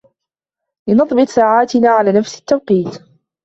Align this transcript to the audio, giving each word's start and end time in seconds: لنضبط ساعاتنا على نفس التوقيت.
لنضبط 0.87 1.27
ساعاتنا 1.29 1.89
على 1.89 2.11
نفس 2.11 2.39
التوقيت. 2.39 3.01